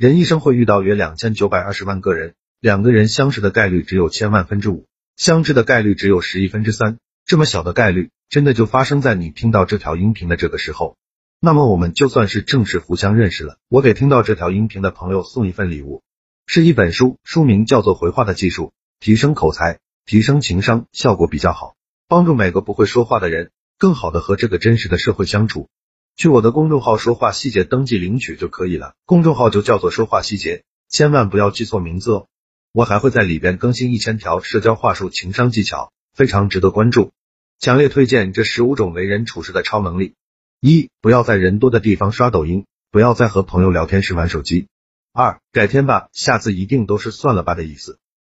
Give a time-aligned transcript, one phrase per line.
[0.00, 6.96] 人一生会遇到约两千九百二十万个人，两个人相识的概率只有千万分之五，相知的概率只有十亿分之三。
[7.26, 10.96] 这么小的概率，真的就发生在你听到这条音频的这个时候。
[11.38, 13.58] 那么我们就算是正式互相认识了。
[13.68, 16.02] 我给听到这条音频的朋友送一份礼物，
[16.46, 18.68] 是一本书，书名叫做《回话的技术》，
[19.00, 21.74] 提升口才，提升情商，效果比较好，
[22.08, 25.68] 帮助每个不会说话的人更好的和这个真实的社会相处。
[26.20, 32.26] 去我的公众号“说话细节”登记领取就可以了，公众号就叫做“说话细节”，千万不要记错名字哦。
[32.72, 37.12] 我还会在里边更新一千条社交话术、情商技巧，非常值得关注。
[37.58, 40.12] 强烈推荐这十五种为人处事的超能力：
[40.60, 44.66] 一、不要在人多的地方刷抖音，不要在和朋友聊天时玩手机；
[45.14, 47.94] 二、改天吧，下次一定都是算了吧的意思；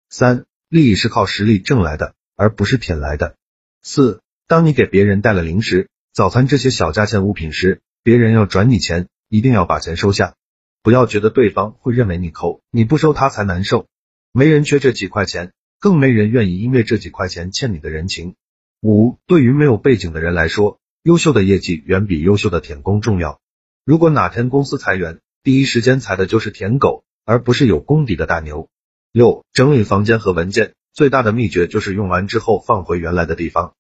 [0.10, 3.36] 三、利益是靠实力挣来的，而不是舔来的；
[3.84, 10.36] 四、当你给别人带了零食、早餐这些小价钱物品时，别人要转你钱，一定要把钱收下，
[10.82, 13.88] 不要觉得对方会认为你抠，你不收他才难受。
[14.32, 18.36] 没人缺这几块钱，更没人愿意因为这几块钱欠你的人情。
[18.82, 23.42] 五，对于没有背景的人来说，优秀的业绩远比优秀的舔工重要。
[23.84, 28.70] 如果哪天公司裁员，第一时间裁的就是舔狗，而不是有功底的大牛。
[29.12, 33.76] 六，整理房间和文件最大的秘诀就是用完之后放回原来的地方。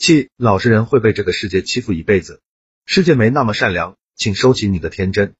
[0.00, 2.40] 七，老实人会被这个世界欺负一辈子，
[2.86, 5.34] 世界没那么善良，请收起你的天真。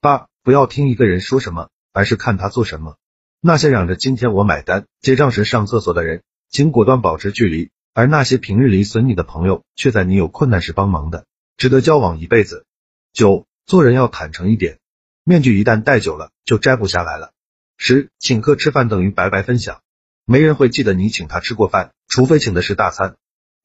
[0.00, 2.96] 八，不要听一个人说什么，而是看他做什么。
[3.42, 7.68] 那些嚷着今天我买单，结账时上厕所的人，请果断保持距离。
[7.92, 11.26] 而那些平日里损你的朋友，却在你有困难时帮忙的，
[11.58, 12.64] 值得交往一辈子。
[13.12, 14.78] 九，做人要坦诚一点，
[15.24, 17.34] 面具一旦戴久了，就摘不下来了。
[17.76, 19.82] 十，请客吃饭等于白白分享，
[20.24, 23.16] 没人会记得你请他吃过饭，除非请的是大餐。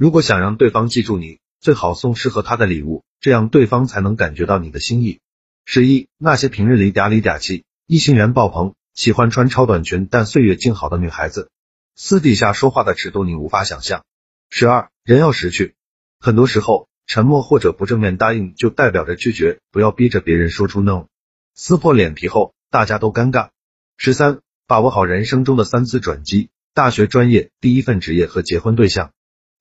[0.01, 5.19] 如果想让对方记住你，最好送适合他的礼物，这样对方才能感觉到你的心意。
[5.63, 11.51] 十一，那些平日里嗲里嗲气、异性缘爆棚、喜欢穿超短裙但岁月静好的女孩子，
[11.95, 14.03] 私底下说话的尺度你无法想象。
[14.49, 15.75] 十二，人要识趣，
[16.19, 21.05] 很多时候沉默或者不正面答应就代表着拒绝，不要逼着别人说出 no，
[21.53, 23.49] 撕破脸皮后大家都尴尬。
[23.97, 29.11] 十三，把握好人生中的三次转机：大学、专业、第一份职业和结婚对象，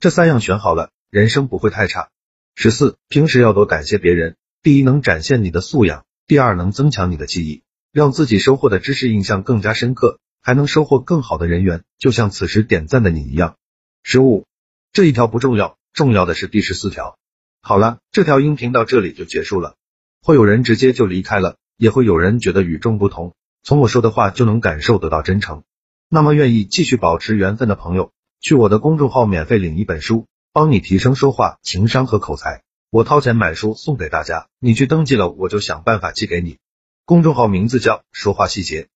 [0.01, 2.09] 这三样选好了，人生不会太差。
[2.55, 7.63] 十四，平时要多感谢别人，第一能展现你的素养，第二能增强你的记忆，
[7.93, 13.57] 让自己收获的知识印象更加深刻，还能收获更好的人缘，就像此时点赞的你一样。
[14.03, 14.47] 十五。
[14.95, 17.19] 这一条不重要，重要的是第十四条。
[17.61, 19.77] 好了，这条音频到这里就结束了。
[20.23, 25.63] 会有人直接就离开了，也会有人觉得与众不同，从我说的话就能感受得到真诚。
[26.09, 32.63] 那么愿意继续保持缘分的朋友，去我的公众号免费领一本书，帮你提升说话、情商和口才。
[32.91, 36.57] 我掏钱买书送给大家，你去登记了，我就想办法寄给你。
[37.05, 38.89] 公众号名字叫说话细节。